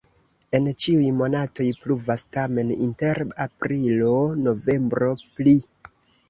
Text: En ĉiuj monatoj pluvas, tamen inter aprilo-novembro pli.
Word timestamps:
En 0.59 0.67
ĉiuj 0.85 1.09
monatoj 1.17 1.67
pluvas, 1.83 2.23
tamen 2.37 2.71
inter 2.87 3.21
aprilo-novembro 3.45 5.13
pli. 5.37 5.55